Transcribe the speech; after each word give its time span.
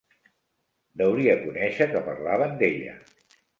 Deuria 1.01 1.35
conèixer 1.45 1.89
que 1.93 2.03
parlaven 2.09 2.59
d'ella 2.65 2.99